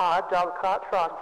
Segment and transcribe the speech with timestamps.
[0.00, 1.12] Hard dog cart trot.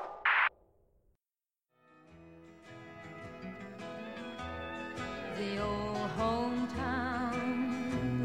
[5.39, 7.57] The old hometown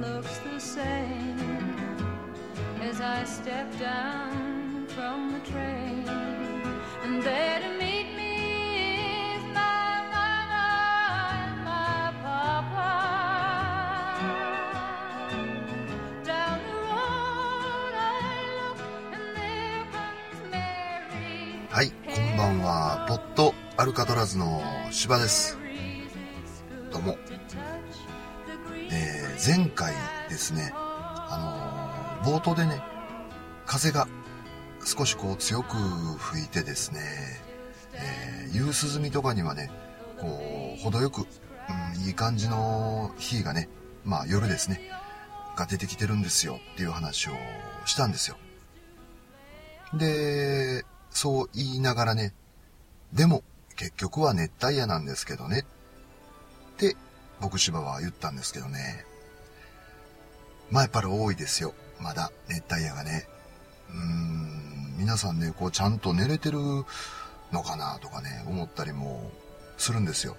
[0.01, 1.39] looks the same
[2.81, 5.80] as I step down from the train,
[23.81, 25.57] アルカトラズの芝です。
[26.91, 27.17] どうも。
[28.91, 29.95] えー、前回
[30.29, 32.79] ですね、あのー冒頭でね、
[33.65, 34.07] 風が
[34.85, 35.77] 少しこう強く
[36.19, 36.99] 吹いてですね、
[37.95, 39.71] えー、夕涼みとかにはね、
[40.19, 43.67] こう、程よく、うん、いい感じの日がね、
[44.05, 44.91] まあ夜ですね、
[45.55, 47.31] が出てきてるんですよっていう話を
[47.85, 48.37] したんですよ。
[49.95, 52.35] で、そう言いながらね、
[53.11, 53.43] でも
[53.75, 55.65] 結局は熱帯夜なんですけどね
[56.73, 56.95] って
[57.39, 59.05] 僕芝は言ったんですけどね。
[60.69, 61.73] まあやっぱり多いですよ。
[61.99, 63.27] まだ熱帯夜がね。
[63.89, 66.59] うーん、皆さんね、こうちゃんと寝れてる
[67.51, 69.29] のかなとかね、思ったりも
[69.77, 70.37] するんですよ。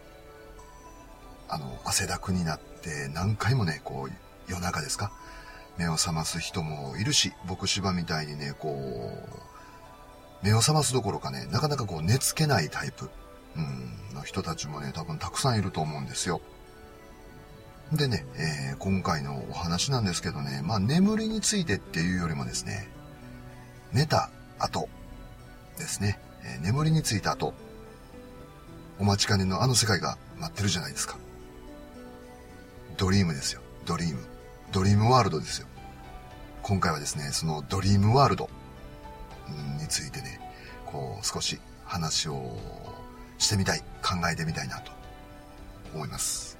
[1.48, 5.12] あの、汗だくになって何回もね、こう夜中ですか
[5.76, 13.10] 目を覚ます人もいるし、僕芝みたいにね、こう、目を覚ますどころかね、なかなかこう寝つけないタイプ、
[13.56, 16.40] うん、の人たちもね、多分たくさんいると思うんですよ。
[17.92, 22.88] でね、えー今回のお話なんですけどね、まあ眠りについてっていうよりもですね、
[23.92, 24.88] 寝た後
[25.78, 27.54] ですね、えー眠りについた後、
[28.98, 31.16] お待ちかねのあの世界が待ってるじゃないですか。
[32.96, 33.60] ドリームですよ。
[33.84, 34.20] ドリーム。
[34.72, 35.66] ドリームワールドですよ。
[36.62, 38.48] 今回はですね、そのドリームワールド
[39.80, 40.40] についてね、
[40.86, 42.56] こう少し話を
[43.42, 44.92] してみたい、考えてみたいなと
[45.94, 46.58] 思います。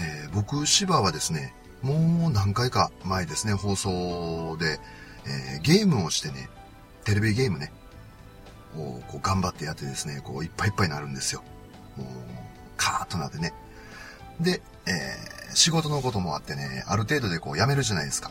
[0.00, 4.80] えー僕、芝はですね、もう何回か前ですね、放送で、
[5.26, 6.48] えーゲームをしてね、
[7.04, 7.72] テレビゲームね、
[8.76, 11.42] をこう頑張ってやってですね、こういっぱいいっぱいになるんですよ。
[11.96, 12.06] もう、
[12.76, 13.52] カーッとなってね。
[14.40, 18.30] で、えー仕事のこともあってね、ある程度でこうやめるじゃないですか。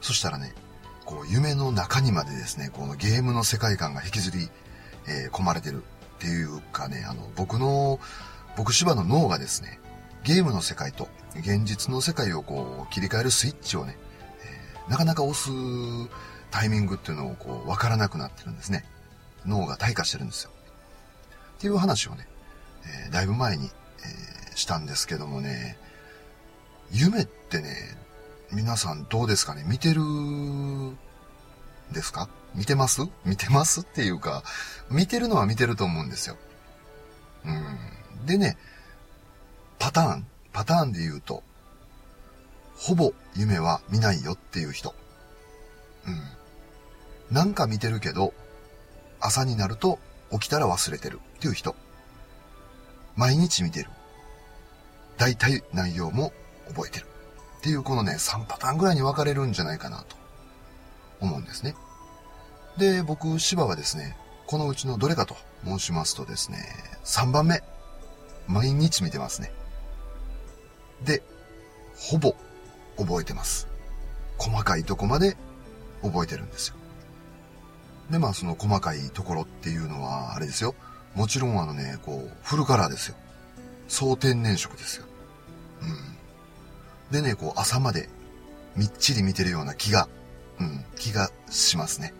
[0.00, 0.54] そしたらね、
[1.04, 4.50] こう夢の中にまでですね、このゲームの世界観が引きずり、
[5.06, 7.98] えー込まれてるっていうかね、あの、僕の、
[8.56, 9.80] 僕芝の脳がですね、
[10.24, 13.96] ゲームの世界と現実の世界をこう切り替えるスイッチをね、
[14.44, 15.50] えーなかなか押す
[16.50, 18.84] タイミングっていうのをこうわからなくなってるんですね。
[19.46, 20.50] 脳が退化してるんですよ。
[21.56, 22.26] っていう話をね、
[23.06, 25.78] えーだいぶ前に、えーしたんですけどもね、
[26.90, 27.96] 夢ってね、
[28.52, 29.64] 皆さんどうですかね？
[29.66, 30.02] 見てる
[31.92, 32.28] ですか？
[32.54, 33.02] 見てます？
[33.24, 33.80] 見てます？
[33.80, 34.42] っていうか、
[34.90, 36.36] 見てるのは見てると思うんですよ。
[37.44, 38.26] うん。
[38.26, 38.56] でね、
[39.78, 41.42] パターン、パターンで言うと、
[42.76, 44.94] ほぼ夢は見ないよっていう人。
[46.06, 47.34] うん。
[47.34, 48.34] なんか見てるけど、
[49.20, 49.98] 朝になると
[50.30, 51.74] 起きたら忘れてるっていう人。
[53.16, 53.90] 毎日見てる。
[55.16, 56.32] 大体内容も
[56.68, 57.06] 覚えてる。
[57.58, 60.16] っていうこのね、3パターンぐらいに分かれるんじゃないかなと
[61.22, 61.74] 思うんですね。
[62.78, 64.16] で、僕、芝はですね、
[64.46, 66.58] このうちのどれかと申しますとですね、
[67.04, 67.62] 3番目。
[68.46, 69.52] 毎日見てますね。
[71.04, 71.22] で、
[71.96, 72.34] ほぼ
[72.96, 73.68] 覚えてます。
[74.38, 75.36] 細かいとこまで
[76.02, 76.76] 覚えてるんですよ。
[78.10, 80.74] で、まあその細かいところっていうのは、あれですよ。
[81.14, 83.16] もちろんあのね、こう、フルカラーですよ。
[83.88, 85.06] 総天然色ですよ。
[85.82, 87.12] うん。
[87.12, 88.08] でね、こう朝まで
[88.76, 90.08] みっちり見てるような気が、
[90.62, 92.14] うん、気がしますね。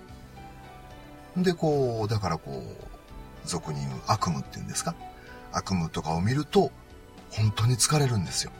[1.36, 4.94] で、こう、だからこう、俗に言う悪夢っていうんですか？
[5.52, 6.70] 悪夢とかを見ると、
[7.30, 8.52] 本当に疲れるんですよ。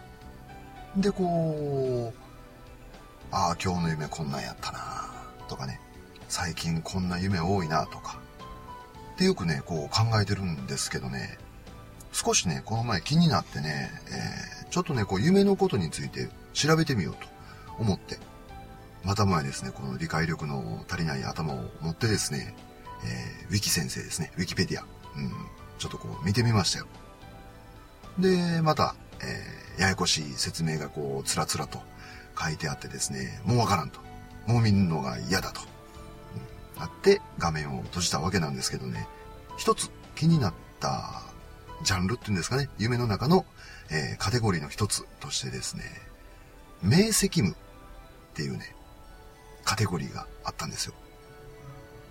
[0.97, 4.81] で、こう、ああ、今日の夢こんなんやったな
[5.49, 5.81] とかね、
[6.29, 8.19] 最近こんな夢多いなとか、
[9.15, 11.39] ってよくね、こう考えてるんですけどね、
[12.13, 17.27] 少しね、この前気になってね、えーちょっとね、こう夢のことについて調べてみようと
[17.79, 18.19] 思って、
[19.05, 22.55] またもやですね、この理解力の足りない頭を持ってですね、
[23.05, 24.85] えーウィキ先生ですね、ウィキペディア、
[25.17, 25.31] うん、
[25.79, 26.87] ちょっとこう見てみましたよ。
[28.19, 31.81] で、また、えーややこしい説明がこう、つらつらと
[32.39, 34.01] 書いてあってですね、もうわからんと。
[34.47, 35.61] もう見るのが嫌だと。
[36.77, 39.09] うんあって、画面を閉じたわけなんですけどね、
[39.57, 41.23] 一つ気になった
[41.85, 43.47] ジャンルっていうんですかね、夢の中の、
[43.91, 45.85] えーカテゴリーの一つとしてですね、
[46.83, 47.55] 明晰夢っ
[48.35, 48.75] ていうね、
[49.65, 50.95] カテゴリーがあったんですよ。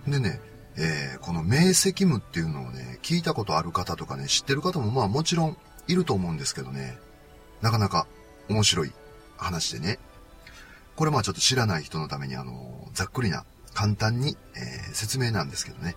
[0.07, 0.39] でね、
[0.77, 5.57] えー、この明晰夢っていうのをね、聞いたことある方とかね、知ってる方もまあもちろん
[5.87, 6.97] いると思うんですけどね、
[7.61, 8.07] なかなか
[8.49, 8.91] 面白い
[9.37, 9.99] 話でね、
[10.95, 15.95] これまあちょっと知らない人のためにあの、ざっくりな、簡単に、えー、説明なんですけどね。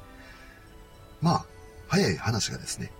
[1.21, 1.45] まあ、
[1.89, 2.93] 早い話がですね、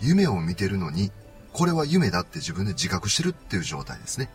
[0.00, 1.12] 夢を見てるのに、
[1.52, 4.30] これは夢だって自分で自覚してるっていう状態ですね。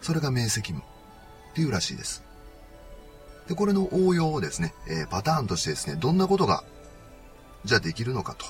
[0.00, 0.82] それが明晰夢っ
[1.54, 2.22] ていうらしいです。
[3.50, 6.62] で、これの応用をですね、えー、パターンとしてですね、どんなことが、
[7.64, 8.46] じゃあできるのかと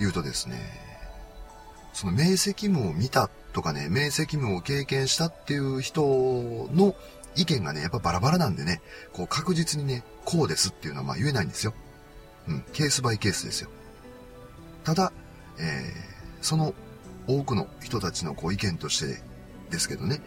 [0.00, 0.56] いうとですね、
[1.92, 6.02] その明晰夢を見たとかね、明晰夢を経験したっていう人
[6.72, 6.94] の
[7.34, 8.80] 意見がね、やっぱバラバラなんでね、
[9.12, 11.74] こう確実にね、こうですっていうのはまあ言えないんですよ。
[12.46, 13.70] うん、ケースバイケースですよ。
[14.84, 15.12] ただ、
[15.58, 16.74] えー、その
[17.26, 19.20] 多くの人たちのこう意見として
[19.70, 20.20] ですけどね、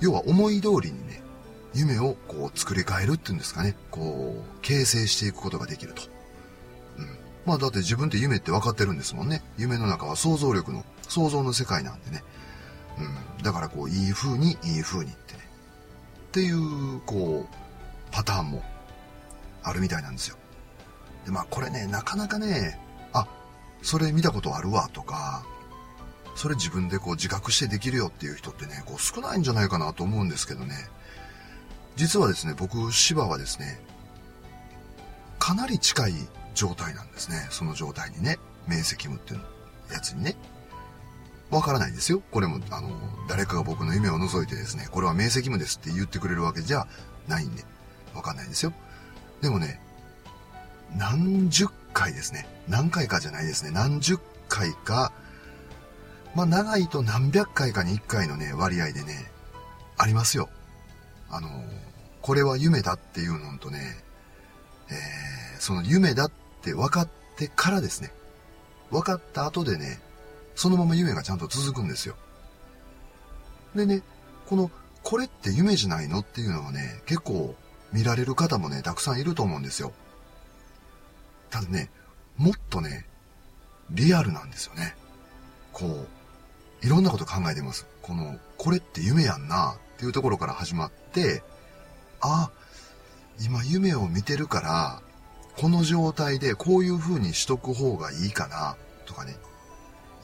[0.00, 1.27] 要は思い通りにね、
[1.74, 6.02] 夢をこう作り変えるっていうんですかね、こう、形成していくことができると。
[6.98, 7.18] うん。
[7.46, 9.42] まあだって自分って夢って分かってるんですもんね。
[9.56, 12.22] 夢の中は想像力の、想像の世界なんでね。
[12.98, 13.42] うん。
[13.42, 15.40] だからこう、いい風に、いい風にってね。
[16.28, 17.54] っていう、こう、
[18.10, 18.62] パターンも
[19.62, 20.36] あるみたいなんですよ。
[21.26, 22.78] で、まあこれね、なかなかね、
[23.12, 23.26] あ、
[23.82, 25.44] それ見たことあるわとか、
[26.34, 30.74] それ自分でこう自覚してできるよっていう人ってね、こう少ないんじゃないかなと思うんですけどね。
[31.98, 33.80] 実はですね、僕、芝はですね、
[35.40, 36.14] かなり近い
[36.54, 37.48] 状態なんですね。
[37.50, 38.38] その状態にね。
[38.68, 39.40] 明晰夢っていう
[39.92, 40.36] やつにね。
[41.50, 42.22] わからないですよ。
[42.30, 42.90] これも、あの、
[43.28, 46.86] 誰かが僕の夢を覗いてですね、これは明晰夢ですって言ってくれるわけじゃ
[47.26, 47.64] ないんで、
[48.14, 48.72] わかんないですよ。
[49.40, 49.80] でもね、
[50.96, 52.46] 何十回ですね。
[52.68, 53.72] 何回かじゃないですね。
[53.72, 55.10] 何十回か、
[56.36, 59.32] まあ長いと何百回かに一回のね、割合でね、
[59.96, 60.48] ありますよ。
[61.30, 61.48] あの、
[62.22, 63.96] これは夢だっていうのとね、
[64.90, 66.32] えー、その夢だっ
[66.62, 68.12] て分かってからですね、
[68.90, 70.00] 分かった後でね、
[70.54, 72.16] そのまま夢がちゃんと続くんですよ。
[73.74, 74.02] でね、
[74.46, 74.70] この、
[75.02, 77.54] これって夢じゃないのっていうのはね、結構
[77.92, 79.92] 見られる方もね、たくさんいると思うんですよ。
[81.50, 81.90] ただね、
[82.36, 83.06] もっとね、
[83.90, 84.96] リアルなんですよね。
[85.72, 87.86] こう、いろんなこと考えてます。
[88.02, 91.42] この、これって夢やんなっていうところから始まって、
[92.20, 92.50] あ、
[93.40, 95.02] 今夢を見てるから、
[95.56, 98.76] この状態でこういう風にしとく方がいいかな、
[99.06, 99.36] とかね。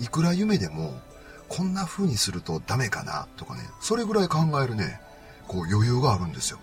[0.00, 1.00] いくら夢でも、
[1.48, 3.60] こんな風にするとダメかな、とかね。
[3.80, 5.00] それぐらい考えるね、
[5.46, 6.58] こう余裕があるんですよ。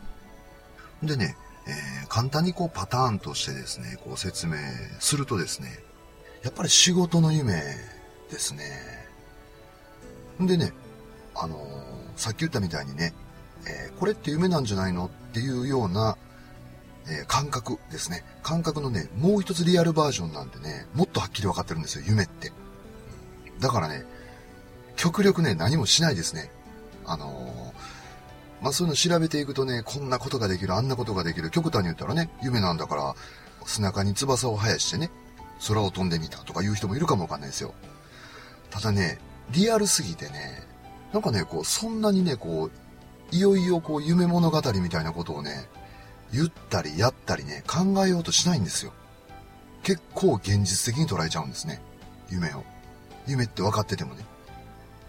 [1.03, 1.35] でね、
[1.67, 4.57] えー、簡単にこうパターンとしてですね、こう説明
[4.99, 5.79] するとですね、
[6.43, 7.61] やっぱり仕事の夢
[8.29, 8.63] ですね。
[10.41, 10.73] んでね、
[11.35, 11.59] あのー、
[12.15, 13.13] さっき言ったみたいにね、
[13.67, 15.05] えー、これって夢なんじゃないの？
[15.05, 16.17] っていうような、
[17.07, 18.23] えー、感覚ですね。
[18.43, 22.51] 感覚のね、もう一つリアルバージョンなんでね、もっとはっきり分かってるんですよ、夢って。
[23.59, 24.05] だからね、
[24.95, 26.51] 極力ね、何もしないですね。
[27.05, 27.73] あの
[28.61, 31.49] まあそういうの調べていくとね、こんなことができる、あんなことができる。
[31.49, 33.15] 極端に言ったらね、夢なんだから、
[33.65, 35.09] 背中に翼を生やしてね、
[35.67, 37.73] 空を飛んでみたとか言う人もいるかもわかんないですよ。
[38.69, 39.19] ただね、
[39.51, 40.63] リアルすぎてね、
[41.11, 42.71] なんかね、こう、そんなにね、こう、
[43.31, 45.67] いよいよこう、夢物語みたいなことをね、
[46.33, 48.93] 言ったりやったりね、考えようとしないんですよ。
[49.83, 51.81] 結構現実的に捉えちゃうんですね。
[52.29, 52.63] 夢を。
[53.27, 54.25] 夢って分かっててもね。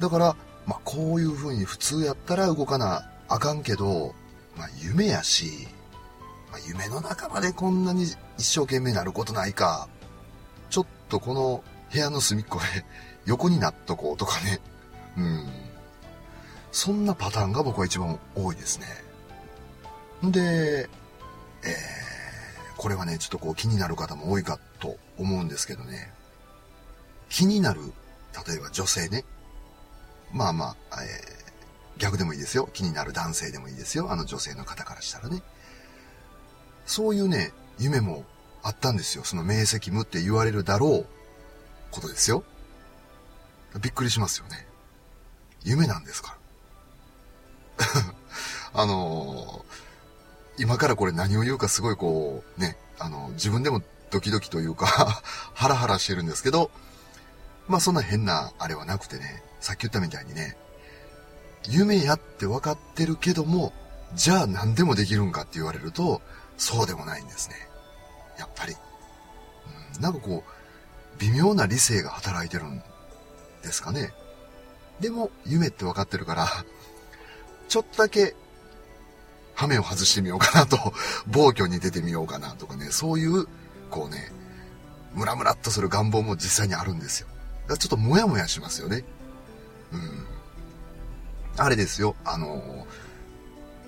[0.00, 0.36] だから、
[0.66, 4.14] まあ、こういう風に普通やったら動かなあかんけど、
[4.56, 5.68] まあ、夢やし、
[6.50, 8.04] まあ、夢の中までこんなに
[8.38, 9.88] 一生懸命なることないか。
[10.70, 12.84] ちょっとこの部屋の隅っこで
[13.26, 14.60] 横になっとこうとかね。
[15.16, 15.50] うん。
[16.72, 18.86] そんなパターンが僕は一番多いですね。
[20.24, 20.88] で、
[21.64, 26.12] えー、これはね、ちょっとこう気になる方も多いかと思うんですけどね。
[27.28, 27.80] 気になる、
[28.46, 29.24] 例えば女性ね。
[30.32, 31.42] まあまあ、えー
[31.98, 32.68] 逆でもいいですよ。
[32.72, 34.10] 気になる男性でもいいですよ。
[34.10, 35.42] あの女性の方からしたらね。
[36.84, 38.24] そういうね、夢も
[38.62, 39.24] あったんですよ。
[39.24, 41.06] その明晰夢って言われるだろう
[41.90, 42.44] ことですよ。
[43.80, 44.66] びっくりしますよね。
[45.62, 46.41] 夢なんですから。
[48.74, 54.86] あのー、今からこれ何を言うかすごいこう、ね、あの、自分でもドキドキというか
[55.54, 56.70] ハラハラしてるんですけど、
[57.68, 60.56] まあそんな変なあれはなくてね、さっき言ったみたいにね、
[61.68, 63.72] 夢やって分かってるけども、
[64.14, 66.20] じゃあ何でもできるんかって言われると、
[66.58, 67.56] そうでもないんですね。
[68.38, 68.76] やっぱり。
[69.96, 72.82] うん、なんかこう、微妙な理性が働いてるん
[73.62, 74.12] ですかね。
[75.00, 76.48] でも、夢って分かってるから、
[77.72, 78.34] ちょっとだけ、
[79.54, 80.92] 羽目を外してみようかなと、
[81.26, 83.46] 暴挙に出てみようかなとかね、そういう、
[83.90, 84.30] こうね、
[85.14, 87.28] ムラムラっとする願望も実際にあるんですよ。
[87.62, 89.04] だからちょっとモヤモヤしますよね。
[89.90, 90.26] うん。
[91.56, 92.86] あれですよ、あの、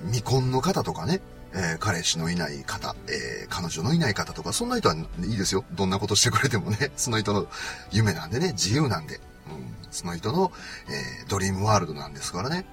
[0.04, 1.20] 未婚の方とかね、
[1.52, 5.62] えー、彼氏のいない方、えー、彼女のいない方とか、そんな人はいいですよ。
[5.72, 7.48] どんなことしてくれてもね、 その人の
[7.90, 10.52] 夢なんでね、自由なんで、うん、その人の、
[10.88, 12.64] えー、ドリームワールドなんですからね、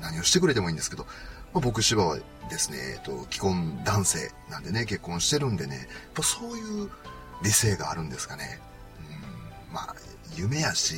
[0.00, 1.04] 何をしてくれてもいいんですけど、
[1.52, 2.18] まあ、僕芝は
[2.50, 6.90] ですね、えっと、既婚男性なんでね、結婚してるんでね、やっぱそういう
[7.42, 8.60] 理性があるんですかね。
[9.68, 9.94] うん、まあ、
[10.36, 10.94] 夢やし、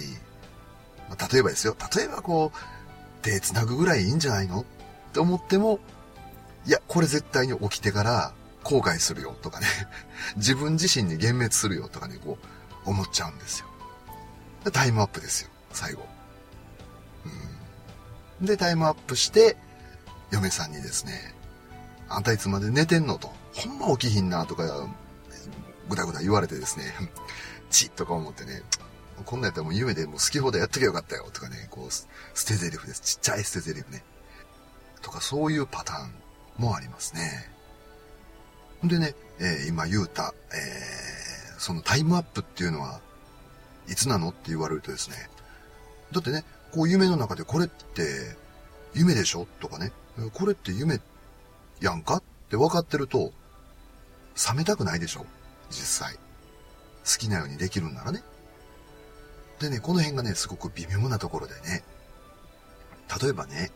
[1.09, 4.61] まあ、例えばですよ、例えばこう、手繋ぐぐらいいいんじゃないの？
[4.61, 4.65] っ
[5.13, 5.81] て思っても、
[6.67, 9.67] いや、これ絶対に起きてから後悔するよとかね、
[10.37, 12.39] 自分自身に幻滅するよとかね、こ
[12.87, 13.67] う、思っちゃうんですよ。
[14.73, 16.07] タイムアップですよ、最後。
[18.41, 19.57] で、タイムアップして、
[20.31, 21.35] 嫁さんにですね、
[22.09, 24.89] あんたいつまで寝てんのと、ほんま起きひんなとか、
[25.89, 26.95] ぐだぐだ言われてですね、
[27.71, 28.63] チッとか思ってね、
[29.25, 32.07] こんなんやったらもう夢でもう好き放題やっときゃよかったよとかね、こう、捨
[32.47, 33.01] て台詞です。
[33.01, 34.05] ちっちゃい捨て台詞ね。
[35.03, 36.13] とかそういうパターン
[36.57, 37.51] もありますね。
[38.85, 43.01] でね、えー、今言うた、えー、そのタイムアップっていうのは、
[43.89, 45.29] いつなのって言われるとですね、
[46.13, 48.37] だってね、こう夢の中でこれって
[48.95, 49.47] 夢でしょ？
[49.61, 49.93] とかね、
[50.33, 51.01] これって夢
[51.81, 52.17] やんか？
[52.17, 53.33] って分かってると、
[54.49, 55.27] 冷めたくないでしょ？
[55.71, 56.15] 実際。
[56.15, 56.21] 好
[57.19, 58.23] きなようにできるんならね。
[59.59, 61.83] でね、この辺がね、すごく微妙なところでね。
[63.21, 63.71] 例えばね、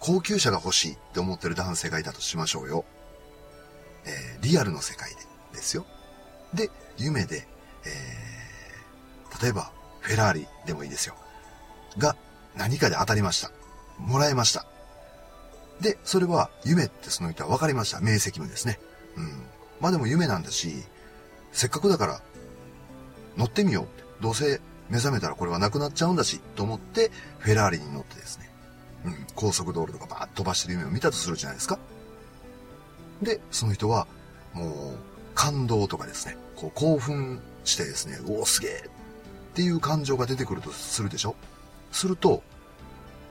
[0.00, 2.84] 高級車が欲しいって思ってる男性がいたとしましょうよ。
[4.06, 5.16] えー、リアルの世界で
[5.52, 5.86] ですよ。
[6.52, 7.46] で、夢で、
[7.84, 11.14] えー、例えば、フェラーリでもいいですよ。
[11.96, 12.16] が、
[12.56, 13.50] 何かで当たりました。
[13.98, 14.66] もらえました。
[15.80, 18.00] で、それは夢ってその人は分かりました。
[18.00, 18.78] 明晰夢ですね。
[19.16, 19.42] うん。
[19.80, 20.82] まあでも夢なんだし、
[21.52, 22.20] せっかくだから
[23.36, 24.04] 乗ってみようって。
[24.20, 28.50] どうせ目覚めたらこれはなくなっちゃうんだし、と思ってフェラーリに乗ってですね。
[29.04, 29.26] うん。
[29.34, 31.78] 高速道路とかバーッと飛ばしてる夢を見たとするじゃないですか。
[33.22, 34.06] で、その人は
[34.52, 34.98] もう
[35.34, 36.36] 感動とかですね。
[36.56, 38.90] こう興奮してですね、おおすげえっ
[39.54, 41.34] ていう感情が出てくるとするでしょ
[41.94, 42.42] すると、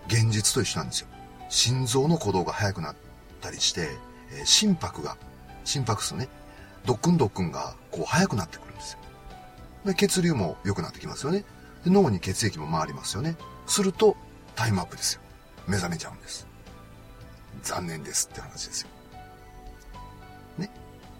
[0.07, 1.07] 現実と一緒なんですよ。
[1.49, 2.95] 心臓の鼓動が速くなっ
[3.41, 3.89] たりして、
[4.31, 5.17] えー、心拍が、
[5.65, 6.29] 心拍数ね、
[6.85, 8.99] ドックンドックンがこう速くなってくるんですよ。
[9.85, 11.43] で、血流も良くなってきますよね。
[11.83, 13.35] で、脳に血液も回りますよね。
[13.67, 14.15] すると、
[14.55, 15.21] タイムアップですよ。
[15.67, 16.47] 目覚めちゃうんです。
[17.63, 18.89] 残念ですって話ですよ。
[20.57, 20.69] ね。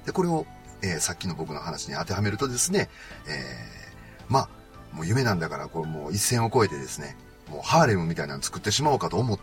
[0.06, 0.46] で、これを、
[0.82, 2.90] えー、さっきの僕の話に当てはめるとですね、
[3.28, 4.50] えー、まあ、
[4.94, 7.18] もう夢なんだから、これもう一線を越えてですね、
[7.54, 9.40] もうハーレムみたいなの作ってしまおうかと思っ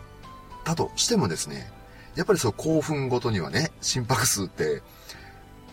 [0.65, 1.71] たとしてもですね、
[2.15, 4.81] やっぱりそう興奮ごとにはね、心拍数って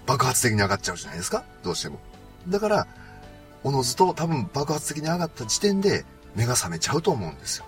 [0.06, 1.44] 爆発的に上がっちゃうじゃないですか？
[1.64, 1.98] どうしても。
[2.48, 2.86] だから、
[3.64, 6.04] おのずと多分爆発的に上がった時点で
[6.36, 7.66] 目が覚めちゃうと思うんですよ。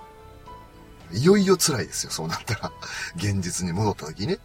[1.12, 2.72] いよいよ辛いですよ、そうなったら。
[3.16, 4.38] 現実に戻った時にね。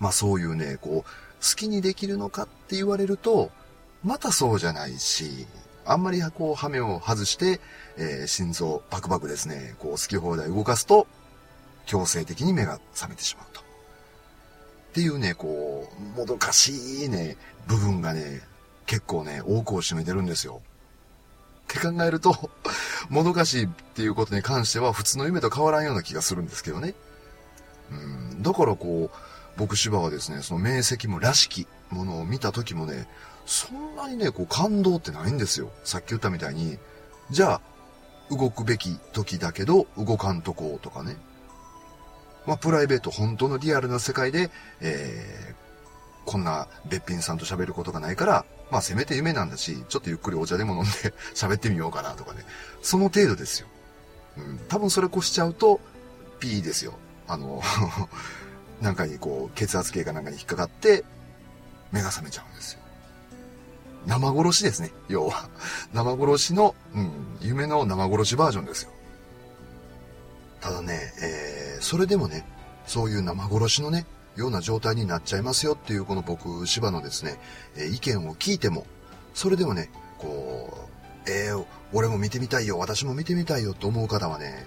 [0.00, 3.50] まあそういうね、こう、好きにできるのかって言われると、
[4.02, 5.46] またそうじゃないし、
[5.90, 7.60] あんまりこう、羽目を外して、
[7.96, 11.06] えー、心臓バクバクですね、こう、好き放題動かすと、
[11.86, 13.60] 強制的に目が覚めてしまうと。
[13.60, 13.64] っ
[14.92, 18.42] ていうね、こう、もどかしいね、部分がね、
[18.84, 20.60] 結構ね、多くを占めてるんですよ。
[21.64, 22.50] って考えると、
[23.08, 26.94] もどかしいっていうことに関しては普通の夢と変わらんような気がするんですけどね。
[27.90, 29.18] うん、だからこう、
[29.56, 33.08] 僕芝はですね、その明晰夢らしきものを見た時もね、
[33.48, 35.70] そんなにね、こう感動ってないんですよ。
[35.82, 36.78] さっき言ったみたいに、
[37.30, 37.60] じゃあ、
[38.30, 41.16] 動くべき時だけど動かんとこうとかね。
[42.46, 44.50] まあ、プライベート、本当のリアルな世界で、
[44.82, 50.90] えー、こんなべっぴんさんと喋ることがないから、まあ、せめて夢なんだし、ちょっとゆっくりお茶でも飲んで
[51.34, 52.44] 喋ってみようかなとかね。
[52.82, 53.68] その程度ですよ。
[54.36, 54.58] うん。
[54.68, 55.80] 多分それ越しちゃうと、
[56.38, 56.92] P ですよ。
[57.26, 57.62] あの
[58.82, 61.02] なんかにこう、血圧計かなんかに引っかかって、
[61.92, 62.80] 目が覚めちゃうんですよ。
[64.06, 64.92] 生殺しですね。
[65.08, 65.48] 要は。
[65.92, 68.90] 生殺しの、うん、夢の生殺しバージョンですよ。
[70.60, 72.46] ただね、えー、それでもね、
[72.86, 77.38] そういう生殺しのね、ような状態になっちゃいますよっていうこの僕、芝のですね、
[77.76, 78.86] えー、意見を聞いても、
[79.34, 80.88] それでもね、こ
[81.26, 84.66] う、えー、俺も見てみたいよ、私も見てみたいよと思う方はね、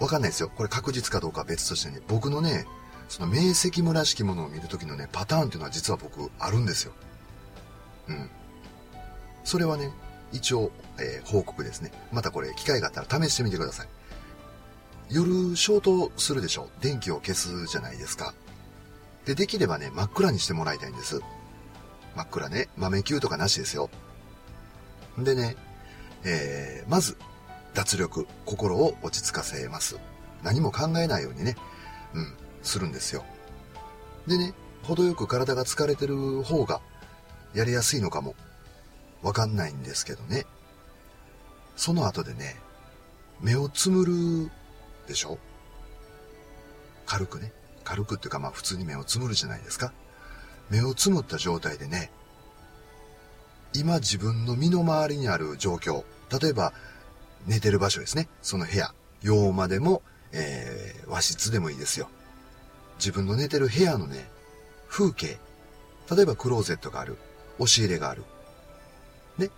[0.00, 0.50] わかんないですよ。
[0.54, 2.66] これ確実かどうかは別としてね、僕のね、
[3.08, 6.92] その明晰夢らしきものを見るときのね、パターンっていうのは実は僕あるんですよ。
[8.08, 8.30] うん。
[9.44, 9.90] それはね、
[10.32, 11.92] 一応、えー、報告ですね。
[12.12, 13.88] またこれ、機会があったら試してみてください。
[15.10, 16.68] 夜消灯するでしょ？
[16.80, 18.34] 電気を消すじゃないですか。
[19.26, 21.20] で、できればね、真っ暗にしてもらいたいんです。
[22.16, 22.68] 真っ暗ね。
[22.76, 23.90] 豆球とかなしですよ。
[25.18, 25.56] でね、
[26.24, 27.16] えー、まず、
[27.74, 29.98] 脱力、心を落ち着かせます。
[30.42, 31.56] 何も考えないようにね、
[32.14, 33.24] うん、するんですよ。
[34.26, 36.80] でね、程よく体が疲れてる方が
[37.54, 38.34] やりやすいのかも
[39.22, 40.44] わかんないんですけどね。
[41.76, 42.56] その後でね、
[43.40, 44.50] 目をつむる
[45.06, 45.38] でしょ？
[47.06, 47.52] 軽くね。
[47.84, 49.92] 軽くっていうかまあ普通に目をつむるじゃないですか。
[50.70, 52.10] 目をつむった状態でね、
[53.74, 56.04] 今自分の身の回りにある状況、
[56.40, 56.72] 例えば
[57.46, 58.28] 寝てる場所ですね。
[58.40, 62.08] その部屋、洋間でも、えー、和室でもいいですよ。
[62.98, 64.28] 自分の寝てる部屋のね、
[64.88, 65.38] 風景。
[66.14, 67.18] 例えばクローゼットがある。
[67.58, 68.24] 押し入れがある。
[69.38, 69.50] ね。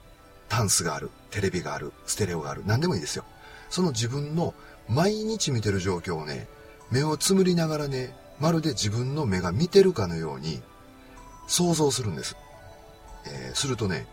[0.49, 1.11] タンスがある。
[1.31, 1.93] テレビがある。
[2.07, 2.63] ステレオがある。
[2.67, 3.25] 何でもいいですよ。
[3.71, 4.55] その自分の
[4.89, 6.47] 毎日見てる状況をね、
[6.91, 10.63] 目をつむりながらね、まるで自分の目が見てるかのように
[11.47, 12.37] 想像するんです。
[13.27, 14.07] えー、するとね、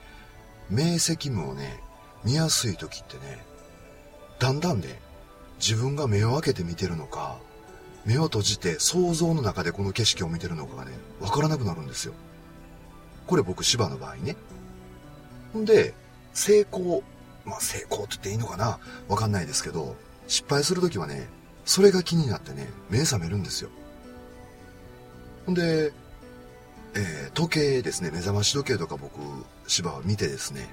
[0.69, 1.79] 明晰夢をね、
[2.23, 3.43] 見やすい時ってね、
[4.39, 4.99] だんだんね、
[5.59, 7.37] 自分が目を開けて見てるのか、
[8.05, 12.13] 目を閉じて想像の中でこの景色を見てるのかがね、わからなくなるんですよ。
[13.27, 14.35] これ僕芝の場合ね。
[15.57, 15.93] んで、
[16.33, 17.03] 成功、
[17.45, 18.79] まあ成功って言っていいのかな？
[19.07, 19.95] わかんないですけど、
[20.27, 21.27] 失敗するときはね、
[21.65, 23.69] それが気になってね、目覚めるんですよ。
[25.45, 25.91] ほんで、
[26.95, 29.19] えー、時計ですね、目覚まし時計とか僕、
[29.67, 30.69] 芝は見てですね、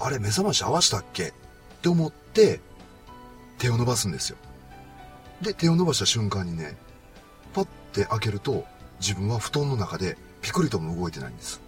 [0.00, 1.28] あれ目覚まし合わしたっけ？
[1.28, 1.32] っ
[1.82, 2.60] て思って、
[3.58, 4.36] 手を伸ばすんですよ。
[5.42, 6.76] で、手を伸ばした瞬間にね、
[7.54, 8.64] パッて開けると、
[9.00, 10.16] 自分は布団の中で
[10.46, 11.60] ピクリとも動いてないんです。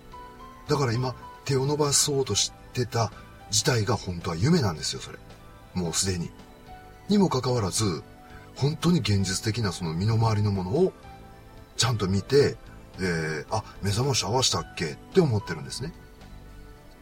[0.68, 3.10] だから今、手を伸ばそうとしてた
[3.50, 5.18] 自体が本当は夢なんですよ、それ。
[5.74, 6.30] もうすでに。
[7.08, 8.04] にもかかわらず、
[8.54, 10.92] 本当に現実的なその身の回りのものを
[11.76, 12.56] ちゃんと見て、
[13.00, 14.92] えー、あ、目覚まし合わしたっけ？
[14.92, 15.92] って思ってるんですね。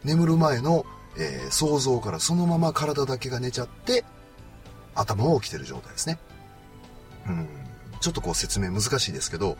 [0.03, 0.83] 眠る前の、
[1.19, 4.03] えー、想像からそのまま体だけが寝ちゃって、
[4.95, 6.17] 頭は起きてる状態ですね。
[7.27, 7.47] うん、
[8.01, 9.57] ちょっとこう説明難しいですけど、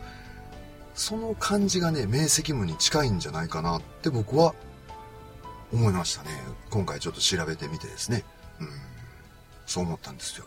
[0.98, 4.52] その感じがね、明晰夢に近いんじゃないかなって僕は
[5.72, 6.30] 思いましたね。
[6.70, 8.24] 今回ちょっと調べてみてですね。
[8.60, 8.68] うん、
[9.64, 10.44] そう思ったんですよ。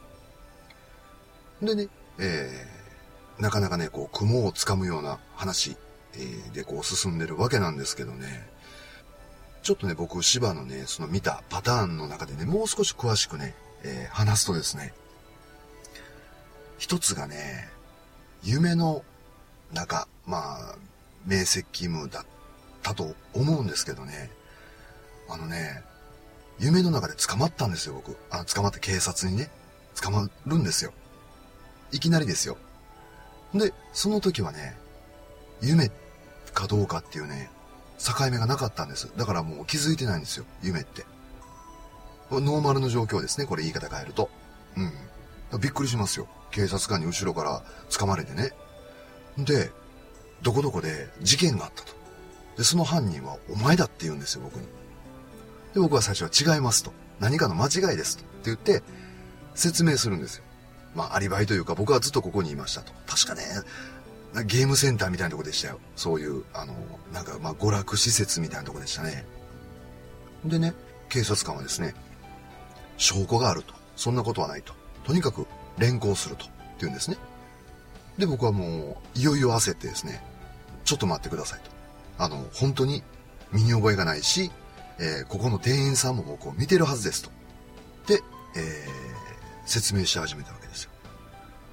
[1.62, 1.88] でね、
[2.20, 5.78] えー、なかなかね、こう、雲をつかむような話、
[6.16, 8.46] えー、でこう進んでるわけなんですけどね、
[9.64, 14.94] ちょっとね、僕、芝のね、その見たパターンの中でね、もう少し詳しくね、えー、話すとですね、
[16.78, 17.70] 一つがね、
[18.44, 19.06] 夢の
[19.72, 20.76] 中、まあ、
[21.28, 22.26] 明晰夢だっ
[22.82, 24.32] たと思うんですけどね、
[25.30, 25.84] あのね、
[26.58, 28.15] 夢の中で捕まったんですよ、僕。
[28.30, 29.52] あ捕まって警察にね、
[30.02, 30.94] 捕まるんですよ。
[31.91, 32.56] いきなりですよ。
[33.54, 34.78] で、その時はね、
[35.62, 35.91] 夢
[36.54, 37.52] かどうかっていうね、
[38.00, 39.12] 境目がなかったんです。
[39.17, 41.06] だからもう気づいてないんですよ、夢って。
[42.32, 44.30] ノーマルの状況ですね、これ言い方変えると。
[44.78, 45.60] うん。
[45.60, 46.30] びっくりしますよ。
[46.52, 48.54] 警察官に後ろから掴まれてね。
[49.38, 49.72] で、
[50.41, 51.93] どこどこで事件があったと。
[52.58, 54.67] で、その犯人はお前だって言うんですよ、僕に。
[55.73, 56.91] で、僕は最初は違いますと。
[57.19, 58.23] 何かの間違いですと。
[58.23, 58.84] って言って、
[59.56, 60.43] 説明するんですよ。
[60.95, 62.91] まあ、アリバイというか、僕はずっとここにいましたと。
[63.08, 63.43] 確かね、
[64.45, 65.80] ゲームセンターみたいなとこでしたよ。
[65.95, 66.73] そういう、あの、
[67.13, 69.25] なんか、まあ、娯楽施設みたいなとこでしたね。
[70.45, 70.73] でね、
[71.10, 71.93] 警察官はですね、
[72.97, 73.73] 証拠があると。
[73.95, 74.73] そんなことはないと。
[75.04, 75.45] とにかく、
[75.77, 76.45] 連行すると。
[76.45, 77.17] って言うんですね。
[78.17, 80.23] で、僕はもう、いよいよ焦ってですね、
[80.91, 81.71] ちょっと待ってくださいと。
[82.17, 83.01] あの、本当に
[83.54, 84.51] 身に覚えがないし、
[84.99, 87.30] えー、ここの店員さんも僕を見てるはずですと。
[88.08, 88.21] で、
[88.58, 88.62] えー、
[89.65, 90.91] 説明し始めたわけですよ。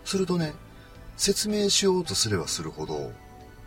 [0.04, 0.54] するとね、
[1.16, 3.10] 説明しようとすればするほど、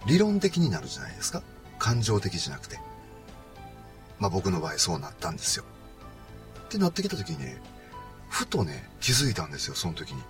[0.06, 1.44] 理論的になるじゃないですか。
[1.78, 2.80] 感情的じゃなくて。
[4.18, 5.66] まあ僕の場合そうなったんですよ。
[6.64, 7.62] ってなってきた時にね、
[8.30, 10.22] ふとね、気づいたんですよ、その時に。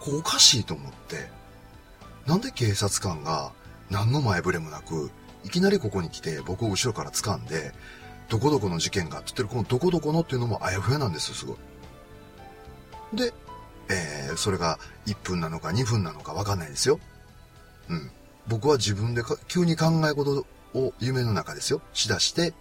[0.00, 1.30] こうおかしいと思って、
[2.26, 3.52] なんで警察官が
[3.92, 5.10] 何の前触れもなく、
[5.44, 7.72] いきなりここに来て僕を後ろから掴んで、
[8.28, 11.56] どこどこの事件がって言ってるこのどこどこのっていうのもあやふやなんですよ、すごい。
[13.12, 13.32] で、
[13.90, 16.98] えー、それが1分なのか2分なのかわかんないですよ。
[17.90, 18.10] うん。
[18.48, 22.54] 僕は自分で急に考え事を夢の中ですよ、しだして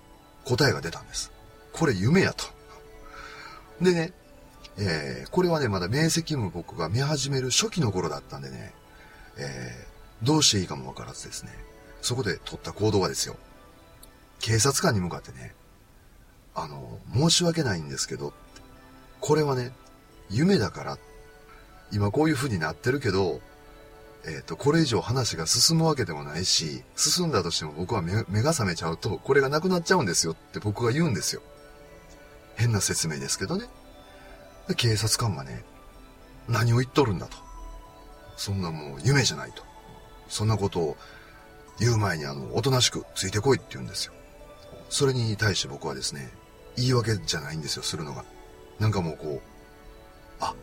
[0.43, 1.31] 答えが出たんです。
[1.71, 2.45] これ夢やと。
[3.81, 4.13] でね、
[4.77, 8.73] えー、これはね、まだ明晰夢僕が見始める初期の頃だったんでね、
[9.37, 9.90] えー、
[10.23, 11.51] どうしていいかもわからずですね、
[12.01, 13.35] そこで取った行動はですよ、
[14.39, 15.53] 警察官に向かってね、
[16.55, 18.33] あの、申し訳ないんですけど、
[19.19, 19.71] これはね、
[20.29, 20.97] 夢だから、
[21.91, 23.41] 今こういう風になってるけど、
[24.25, 31.41] えっ、と、これ以上話が進むわけでもないし、進んだとしても僕は目が覚めちゃうと、これがなくなっちゃうんですよって僕が言うんですよ。
[32.55, 33.65] 変な説明ですけどね。
[34.77, 35.63] 警察官がね、
[36.47, 37.37] 何を言っとるんだと。
[38.37, 39.63] そんなもう夢じゃないと。
[40.31, 40.97] そんなことを
[41.77, 44.13] 言う前にあの、おとなしくついてこいって言うんですよ。
[44.89, 46.31] それに対して僕はですね、
[46.77, 48.23] 言い訳じゃないんですよ、するのが。
[48.79, 49.41] なんかもうこう、
[50.39, 50.55] あ、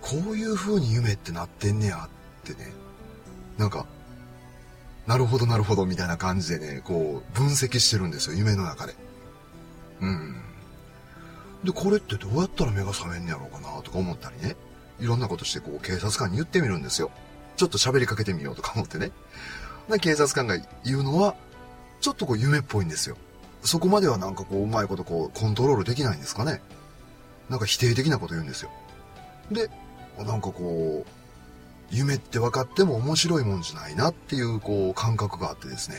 [0.00, 2.08] こういう風に夢ってなってんねやっ
[2.42, 2.72] てね、
[3.58, 3.86] なんか、
[5.06, 8.94] なるほどなるほどみたいな感じでね、こう、分析してるんですよ、夢の中で。
[10.00, 10.36] うん。
[11.64, 14.56] で、これってどうやったら目が覚めんねやろうかなとか思ったりね、
[15.00, 17.10] いろんなことしてこう、警察官に言ってみるんですよ。
[17.60, 19.12] ちょっと喋りかけてみようとか思ってね。
[19.90, 21.34] で、警察官が言うのは、
[22.00, 23.18] ちょっとこう夢っぽいんですよ。
[23.60, 26.62] そこまではなんかこう、うまいことこう、コントロールできないんですかね。
[27.50, 28.70] なんか否定的なこと言うんですよ。
[29.52, 29.68] で、
[30.16, 31.10] なんかこう、
[31.90, 35.96] 夢って分かっても面白いもんじゃないなっていうこう感覚があってですね、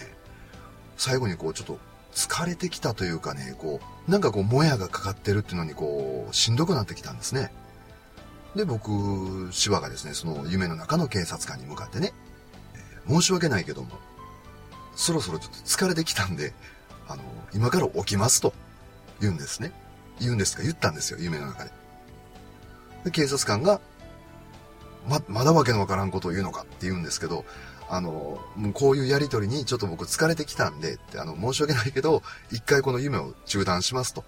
[0.98, 1.78] 最後にこうちょっと
[2.12, 7.54] 疲れてきたというかね、こう、なんかこうもやがかかってるっていうのにこう、しんどくなってきたんですね。
[8.56, 12.14] で、僕、シワがですね、その夢の中の警察官に向かってね、
[12.76, 13.90] えー申し訳ないけども、
[14.96, 16.54] そろそろちょっと疲れてきたんで、
[17.08, 18.54] あの、今から起きますと
[19.20, 19.72] 言うんですね。
[20.20, 21.72] 言うんですか言ったんですよ、夢の中で。
[23.06, 23.82] で、警察官が、
[25.10, 27.46] ま、まだわけのわからんことを言うのかって言うんですけど、
[27.90, 34.24] あの、もうこういうやりとりにちょっと僕疲れてきたんで、ってあの、申し訳ないけど、一回この夢を中断しますと。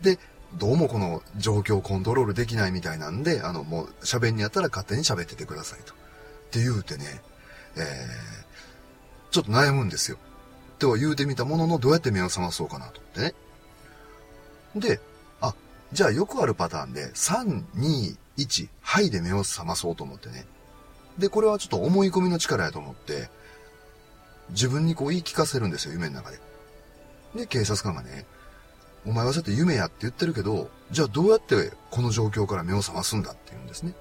[0.00, 0.18] で、
[0.54, 5.92] どうもこの状況をコントロールできないみたいなんで、あの、もう喋んにやったら勝手に喋っててくださいと。
[5.92, 5.96] っ
[6.50, 7.04] て言うてね、
[7.76, 7.84] えー、
[9.30, 10.16] ちょっと悩むんですよ。
[10.78, 13.34] とは言うてみたものの、どうやって目を覚まそうかなと思ってね。
[14.74, 15.00] で、
[15.42, 15.54] あ、
[15.92, 20.46] じゃあよくあるパターンで、3、2、1、はいで目を覚まそうと思ってね。
[21.18, 23.28] で、これはちょっと思い込みの力やと思って、
[24.50, 26.40] 自分にこう言い聞かせるんですよ、夢の中で。
[27.34, 28.24] で、警察官がね、
[29.06, 33.94] お前はそうやって夢やって言ってるけど、じゃあどうやってこの状況から目を覚ますんだって言うんですね。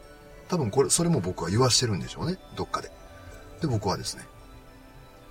[0.47, 2.91] 多分これ、それも僕は言わしてるんでしょうね、どっかで。
[3.61, 4.23] で、僕はですね、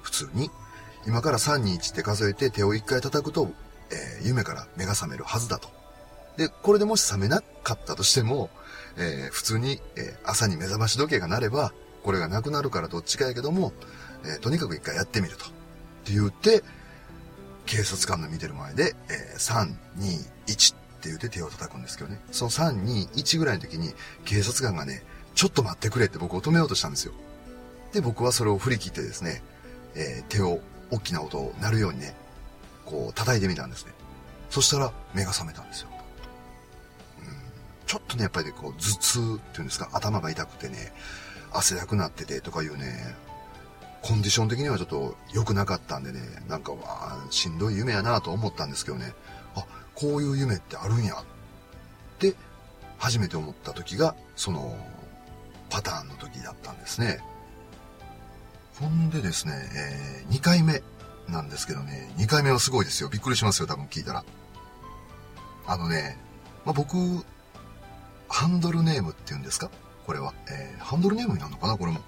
[0.02, 0.50] 普通に、
[1.06, 3.50] 今から3、2、1って数えて手を1回叩くと、
[3.90, 5.68] えー夢から目が覚めるはずだと。
[6.36, 8.50] で、これでもし覚めなかったとしても、
[8.96, 13.72] えー普通に、えー朝に目覚まし時計が鳴れば、これがなくなるからどっちかやけども、
[14.24, 15.44] えとにかく一回やってみると。
[15.46, 15.48] っ
[16.04, 16.62] て言って、
[17.66, 22.20] 警察官の見てる前で、えー3、2、1って言って手を叩くんですけどね。
[22.30, 25.02] その3、2、1ぐらいの時に、警察官がね、
[25.34, 27.12] ちょっと待ってくれって僕を止めようとしたんですよ。
[27.92, 29.42] で、僕はそれを振り切ってですね、
[29.94, 32.14] えー手を、大きな音を鳴るようにね、
[32.84, 33.92] こう叩いてみたんですね。
[34.50, 35.88] そしたら目が覚めたんですよ。
[37.18, 37.26] うん
[37.86, 40.92] ちょっとね、やっぱりこう頭痛っていうんですか、頭が痛くてね、
[41.52, 43.16] 汗だくなっててとかいうね、
[44.02, 49.12] コンディション的にはちょっと良くなかったんでね、なんかわあしんどい夢やなと思ったんですけどね、
[49.56, 51.24] あ、こういう夢ってあるんやっ
[52.18, 52.34] て
[52.98, 54.76] 初めて思った時が、その
[55.70, 57.20] パターンの時だったんですね。
[58.78, 60.82] ほんでですね、えー2回目
[61.28, 63.08] なんですけどね、2回目はすごいですよ。
[63.08, 64.24] びっくりしますよ、多分聞いたら。
[65.66, 66.18] あのね、
[66.64, 66.96] まあ、僕、
[68.28, 69.70] ハンドルネームって言うんですか？
[70.06, 70.32] これは。
[70.50, 71.76] えーハンドルネームになるのかな？
[71.76, 72.00] これも。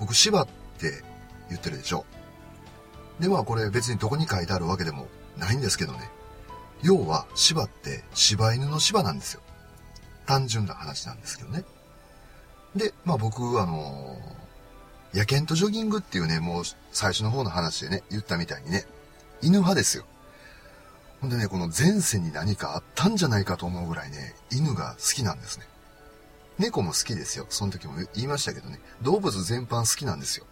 [0.00, 1.04] 僕、芝って
[1.48, 2.04] 言ってるでしょ
[3.18, 3.22] う。
[3.22, 6.10] で、まあこれ別にどこに書いてあるわけでもないんですけどね。
[6.82, 9.40] 要は、芝って柴犬の芝なんですよ。
[10.26, 11.64] 単純な話なんですけどね。
[12.76, 14.44] で、まあ僕、あのー
[15.14, 18.84] 野犬とジョギングっていうね、もう最初の方の話でね、言ったみたいにね、
[19.42, 20.04] 犬派ですよ。
[21.20, 25.66] ほんでね、この前世に何かあったんじゃないかと思うぐらいね、犬が好きなんですね。
[26.58, 27.46] 猫も好きですよ。
[27.48, 30.46] その時も言いましたけどね、動物全般好きなんですよ。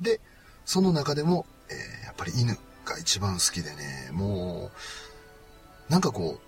[0.00, 0.20] で、
[0.64, 2.56] その中でも、えーやっぱり犬
[2.86, 4.70] が一番好きでね、も
[5.88, 6.46] う、なんかこう、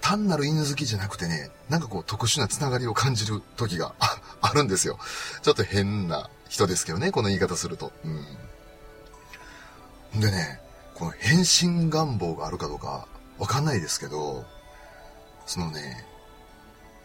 [0.00, 3.94] 単なる犬好きじゃなくてね、なんかこう特殊なつながりを感じる時が
[4.40, 4.98] あるんですよ。
[5.42, 7.92] ちょっと変な人ですけどね、この言い方すると。
[10.14, 10.20] うん。
[10.20, 10.60] でね、
[10.94, 13.06] この変身願望があるかどうか
[13.38, 14.44] わかんないですけど、
[15.46, 16.06] そのね、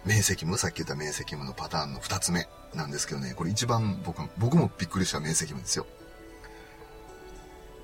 [0.05, 5.87] 面積務、さっき言った面積務のパターンの二つ目なんですけどね、これ一番僕、僕もびっくりした面積務ですよ。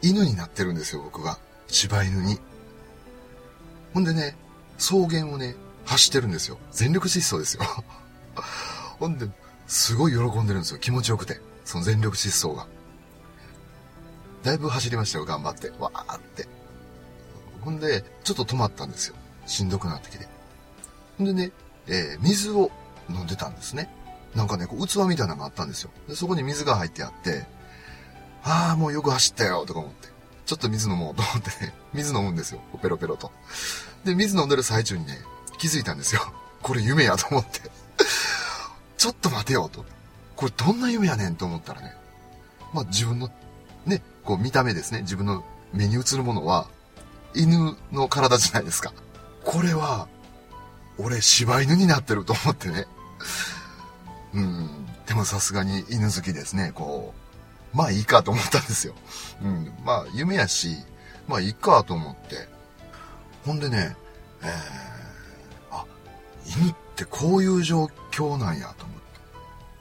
[0.02, 1.40] 犬になってるんですよ、僕が。
[1.68, 2.40] 柴犬に。
[3.94, 4.36] ほんでね、
[4.78, 5.56] 草原をね、
[5.86, 6.58] 走ってるんですよ。
[6.72, 7.64] 全力疾走ですよ。
[9.00, 9.28] ほんで、
[9.68, 10.80] すごい喜んでるんですよ。
[10.80, 11.40] 気持ちよくて。
[11.66, 12.68] その全力疾走が。
[14.44, 15.70] だいぶ走りましたよ、頑張って。
[15.80, 16.48] わーって。
[17.62, 19.16] ほんで、ちょっと止まったんですよ。
[19.46, 20.28] しんどくなってきて。
[21.18, 21.52] ほんでね、
[21.88, 22.72] えー水を
[23.10, 23.90] 飲んでたんですね。
[24.36, 25.92] なんかね、こう器みたいなのがあったんですよ。
[26.08, 27.46] でそこに水が入ってあって、
[28.44, 30.10] ああ、もうよく走ったよ、とか思って。
[30.46, 32.62] ちょっと水飲もうと思ってね、 水飲むんですよ。
[32.82, 33.32] ペロペロと。
[34.04, 35.22] で、水飲んでる最中にね、
[35.58, 36.22] 気づいたんですよ。
[36.62, 37.62] これ夢やと思って。
[38.98, 39.86] ちょっと待てよ、と。
[40.36, 41.96] これどんな夢やねんと思ったらね。
[42.74, 43.30] まあ自分の、
[43.86, 45.02] ね、こう見た目ですね。
[45.02, 46.68] 自分の目に映るものは、
[47.34, 48.94] 犬の体じゃないですか。
[49.44, 50.08] これは、
[51.04, 52.86] 俺柴犬になってると思ってね。
[54.34, 54.86] うん。
[55.06, 56.72] でもさすがに犬好きですね。
[56.74, 57.14] こ
[57.74, 58.94] う、まあいいかと思ったんですよ。
[59.44, 59.74] うん。
[59.84, 60.78] まあ夢やし、
[61.28, 62.48] まあいいかと思って。
[63.46, 63.96] ほんでね、
[64.44, 64.50] えー、
[65.72, 65.86] あ、
[66.46, 68.98] 犬ってこういう状況なんやと思っ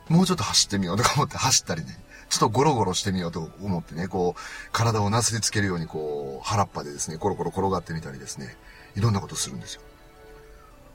[0.07, 0.13] て。
[0.13, 1.99] もうちょっと走ってみようとか思って走ったりね。
[2.31, 4.41] ちょっとゴロゴロしてみようと思ってね、こう、
[4.73, 8.57] 体をなすりつけるようにこう、腹っぱでですね、コロコロ転がってみたりですね、
[8.95, 9.83] いろんなことするんですよ。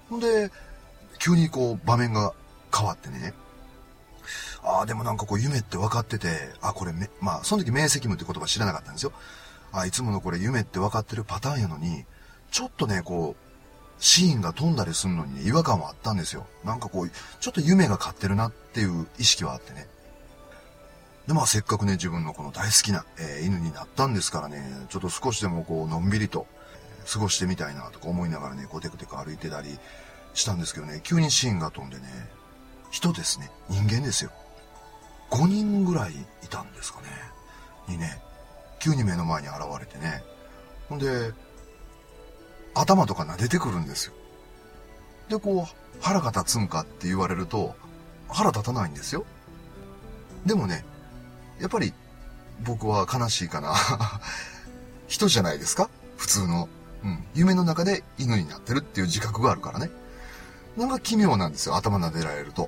[0.10, 0.52] ほんで、
[1.20, 2.34] 急にこう、場面が
[2.76, 3.34] 変わってね、
[4.64, 9.14] ああ、でもなんかこう、夢って分かってて、あ、これめ、まあ、その時明晰夢って言葉知らなかったんですよ。
[9.72, 12.06] あ、いつものこれ夢って分かってるパターンやのに、
[12.52, 13.46] ちょっとね、こう、
[14.00, 16.48] シーンが飛んだりするのに、ね、違和感はあったんですよ。
[16.64, 19.88] なんかこう、ちょっと夢が勝ってるなっていう意識はあってね。
[21.28, 26.48] で、まあせっかくね、自分のこの大好きな、えー、犬になったんですからね、ちょっと少しでもこう、のんびりと、
[27.12, 29.78] 過ごしてみたいなとか思いながらね、こうテクテク歩いてたり
[30.34, 32.04] したんですけどね、急にシーンが飛んでね、
[32.92, 34.32] 人ですね、人間ですよ。
[35.32, 36.16] 5人ぐらいい
[36.50, 37.08] たんですかね、
[37.88, 38.22] にね、
[38.80, 40.24] 急に目の前に現れてね、
[40.90, 41.34] ほんで、
[42.74, 44.14] 頭とか撫でてくるんですよ。
[45.30, 47.76] で、こう、腹が立つんかって言われると、
[48.28, 49.26] 腹立たないんですよ。
[50.46, 50.86] でもね、
[51.60, 51.94] やっぱり
[52.64, 53.74] 僕は悲しいかな。
[55.08, 55.90] 人じゃないですか？
[56.18, 56.68] 普通の。
[57.06, 57.24] うん。
[57.36, 59.90] 夢の中で犬になってるっていう自覚があるからね。
[60.76, 61.76] なんか奇妙なんですよ。
[61.76, 62.68] 頭撫でられると。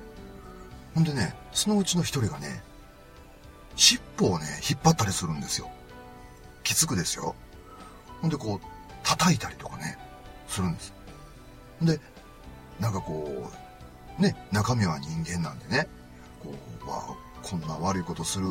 [0.94, 2.62] ほんでね、そのうちの一人がね、
[3.76, 5.68] 尻尾をね、引っ張ったりするんですよ。
[6.62, 7.34] きつくですよ。
[8.22, 8.66] ほんでこう、
[9.02, 9.98] 叩いたりとかね、
[10.46, 10.92] するんです。
[11.80, 12.00] ほんで、
[12.80, 13.50] なんかこ
[14.18, 15.88] う、ね、中身は人間なんでね、
[16.42, 17.02] こう、わ
[17.42, 18.46] こんな悪いことする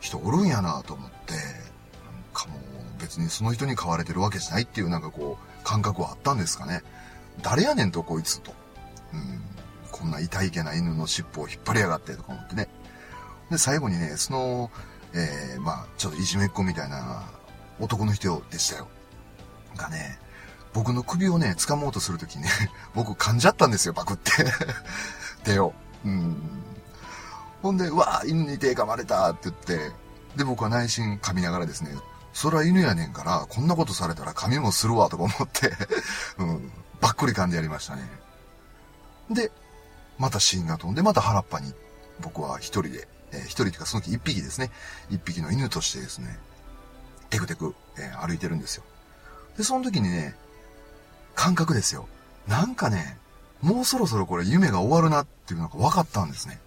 [0.00, 1.42] 人おるんやなと思って、なん
[2.32, 2.71] かもう
[3.02, 6.82] 別にその人に飼われてるわけじゃないっていうなんかこう、感覚はあったんですかね。
[7.42, 8.54] 誰やねんとこいつと。
[9.12, 9.42] うん、
[9.90, 12.68] こんな痛いけな犬の尻尾を引っ張りやがってとか思ってね。
[13.50, 14.70] で、最後にね、その、
[15.14, 17.24] えー、まあちょっといじめっ子みたいな
[17.80, 18.88] 男の人でしたよ。
[19.76, 20.18] がね、
[20.72, 22.48] 僕の首をね、掴もうとするときにね、
[22.94, 24.30] 僕噛んじゃったんですよ、パクって
[25.42, 25.74] 手を。
[26.04, 26.36] うん。
[27.62, 29.92] ほんで、うわ犬に手噛まれたって言って、
[30.36, 31.90] で、僕は内心噛みながらですね、
[32.32, 35.72] そら犬やねんから、こんなことされたら噛みもするわ、とか思って
[36.38, 38.08] うん、ばっくり噛んでやりましたね。
[39.30, 39.50] で、
[40.18, 41.74] また芯が飛んで、また腹っぱに、
[42.20, 44.70] 僕は一人で、えー、一人というかその時一匹ですね、
[45.10, 46.38] 一匹の犬としてですね、
[47.30, 48.84] テクテク、えー、歩いてるんですよ。
[49.56, 50.34] で、その時にね、
[51.34, 52.08] 感覚ですよ。
[52.46, 53.18] なんかね、
[53.60, 56.60] もうそろそろこれ夢が終わるなっていうのが分かったんですね。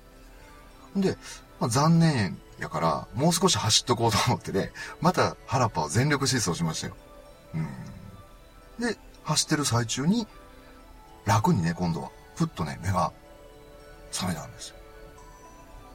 [0.96, 1.18] で、
[1.60, 6.96] まあ、残念やから、もう少し走っとこうと思ってね、また原っぱを全力疾走しましたよ。
[7.54, 7.58] う
[8.82, 8.86] ん。
[8.86, 10.28] で、走ってる最中に、
[11.26, 13.12] 楽にね、今度は、ふっとね、目が
[14.12, 14.76] 覚めたんですよ。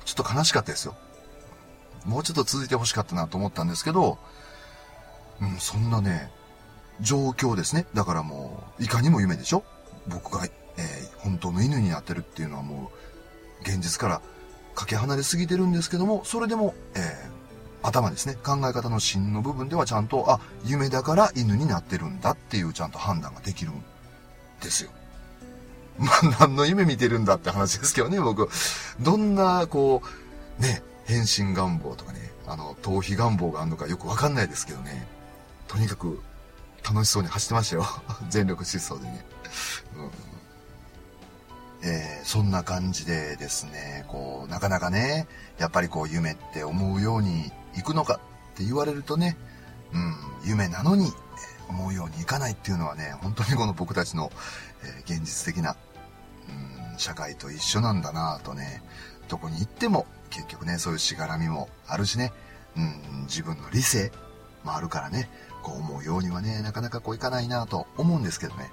[0.04, 0.96] ちょっと悲しかったですよ。
[2.04, 4.18] もうちょっと続いて欲しかったなと思ったんですけど、
[5.40, 6.30] うん、そんなね、
[7.00, 7.86] 状況ですね。
[7.94, 9.64] だからもう、いかにも夢でしょ
[10.08, 12.90] 僕が、えー、本当の犬になってるっていうのはも
[13.60, 14.22] う、現実から
[14.80, 18.34] かけ離れすぎてるんですけども、それでも、えー、頭ですね。
[18.42, 23.82] 考え方の芯の部分ではちゃんと、あ、夢だから犬になってるんだっていうちゃんと判断ができるん
[24.62, 24.90] ですよ。
[25.98, 28.48] まあ、何の夢見てるんだって話ですけどね、僕。
[29.00, 30.02] どんな、こ
[30.58, 35.06] う、ね、変身願望とかね、あの、逃避願望があるのかよくわかんないですけどね。
[35.68, 36.22] とにかく、
[36.82, 37.86] 楽しそうに走ってましたよ。
[38.30, 39.24] 全力疾走でね。
[39.96, 40.29] うん
[41.82, 45.26] えー、そんな感じでですね、こう、なかなかね、
[45.58, 48.20] やっぱりこう、夢って思うようにいくのか
[48.52, 49.36] って言われるとね、
[49.92, 50.14] うん、
[50.48, 51.12] 夢なのに
[51.68, 54.30] 思うようにいかないっていうのはね、本当にこの僕たちの、
[54.84, 55.76] えー、現実的な、
[56.92, 58.82] うん、社会と一緒なんだなとね、
[59.28, 62.32] どこに行っても結局ね、そういうしがらみもあるしね、
[62.76, 64.12] うん、自分の理性
[64.64, 65.30] もあるからね、
[65.62, 68.70] こう思うようにはね、なかなかこういかないなと思うんですけどね。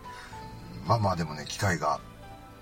[0.88, 2.00] まあまあでもね、機会が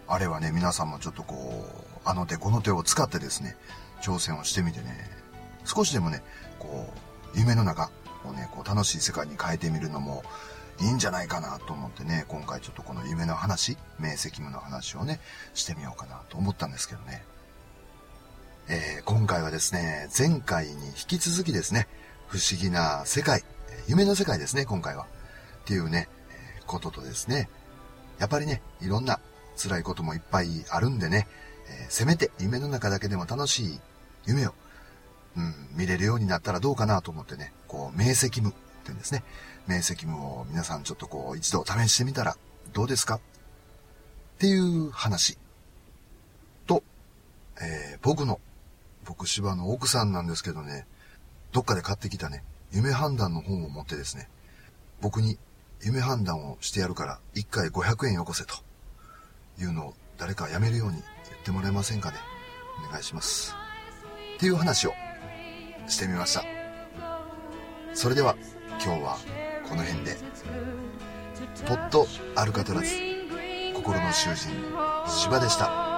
[0.07, 1.65] あれはね、皆さんもちょっとこ
[1.95, 3.55] う、あの手この手を使ってですね、
[4.01, 5.09] 挑戦をしてみてね、
[5.63, 6.21] 少しでもね、
[6.59, 6.93] こ
[7.33, 7.89] う、夢の中
[8.23, 10.23] をね、こう楽しい世界に変えてみるのも
[10.79, 15.19] いいんじゃないかなと思ってね、今回ちょっとこの夢の話、明晰夢の話をね、
[15.53, 17.23] してみようかなと思ったんですけどね。
[18.67, 21.87] えー、今回はですね、前回に引き続きですね、
[22.27, 23.43] 不思議な世界、
[23.87, 25.07] 夢の世界ですね、今回は。
[25.63, 26.09] っていうね、
[26.59, 27.49] え、こととですね、
[28.19, 29.19] やっぱりね、いろんな
[29.55, 31.27] 辛いこともいっぱいあるんでね、
[31.69, 33.79] えー、せめて夢の中だけでも楽しい
[34.25, 34.53] 夢を、
[35.37, 39.23] うん、見れるようになったらどうかなと思ってね、こう、明晰夢って言うんですね。
[39.67, 42.37] 明晰夢を皆さんちょっとこう、一度試してみたら
[42.73, 43.19] どうですかっ
[44.39, 45.37] ていう話
[46.67, 46.83] と、
[47.61, 48.39] えー、僕の、
[49.05, 50.85] 僕芝の奥さんなんですけどね、
[51.51, 54.27] どっかで買ってきたね、夢判断の本を持ってですね、
[55.01, 55.37] 僕に
[55.81, 58.55] 夢判断をしてやるから1回500円よこせと。
[59.57, 62.17] 言うのを誰かやめるように言ってもらえませんかね？
[62.87, 63.55] お願いします。
[64.35, 64.93] っていう話を
[65.87, 66.43] してみました。
[67.93, 68.35] それでは
[68.83, 69.17] 今日は
[69.67, 70.17] この辺で、
[71.67, 72.87] ポットアルカトラズ、
[73.73, 74.49] 心の囚人、
[75.07, 75.94] 芝でした。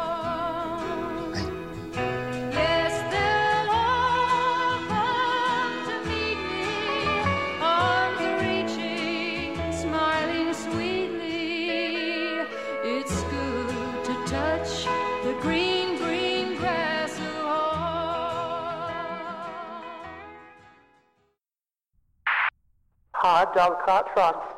[23.57, 24.56] Dog cart trot